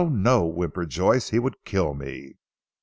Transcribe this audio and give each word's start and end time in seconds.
No!" 0.09 0.47
whimpered 0.51 0.89
Joyce, 0.89 1.29
"he 1.29 1.37
would 1.37 1.63
kill 1.63 1.93
me." 1.93 2.33